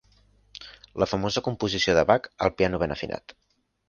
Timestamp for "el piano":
2.47-2.81